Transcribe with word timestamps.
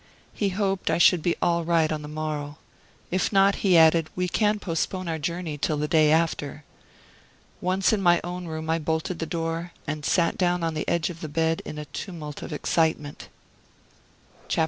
He 0.33 0.49
hoped 0.49 0.89
I 0.89 0.97
should 0.97 1.21
be 1.21 1.35
all 1.43 1.63
right 1.63 1.91
on 1.91 2.01
the 2.01 2.07
morrow 2.07 2.57
if 3.11 3.31
not, 3.31 3.57
he 3.57 3.77
added, 3.77 4.09
we 4.15 4.27
can 4.27 4.57
postpone 4.57 5.07
our 5.07 5.19
journey 5.19 5.59
till 5.59 5.77
the 5.77 5.87
day 5.87 6.11
after. 6.11 6.63
Once 7.61 7.93
in 7.93 8.01
my 8.01 8.19
own 8.23 8.47
room 8.47 8.67
I 8.67 8.79
bolted 8.79 9.19
the 9.19 9.27
door, 9.27 9.73
and 9.85 10.03
sat 10.03 10.39
down 10.39 10.63
on 10.63 10.73
the 10.73 10.87
edge 10.87 11.11
of 11.11 11.21
the 11.21 11.29
bed 11.29 11.61
in 11.65 11.77
a 11.77 11.85
tumult 11.85 12.41
of 12.41 12.51
excitement. 12.51 13.29